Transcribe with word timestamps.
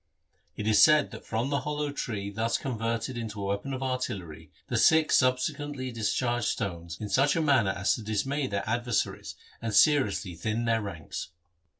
It 0.57 0.65
is 0.65 0.81
said 0.81 1.11
that 1.11 1.27
from 1.27 1.51
the 1.51 1.59
hollow 1.59 1.91
tree 1.91 2.31
thus 2.31 2.57
converted 2.57 3.15
into 3.19 3.39
a 3.39 3.45
weapon 3.45 3.71
of 3.71 3.83
artillery 3.83 4.49
the 4.67 4.75
Sikhs 4.77 5.15
subsequently 5.19 5.91
discharged 5.91 6.47
stones 6.47 6.97
in 6.99 7.07
such 7.07 7.35
a 7.35 7.39
manner 7.41 7.69
as 7.69 7.93
to 7.93 8.01
dismay 8.01 8.47
their 8.47 8.67
adversaries 8.67 9.35
and 9.61 9.75
seriously 9.75 10.33
thin 10.33 10.65
their 10.65 10.81
ranks. 10.81 11.29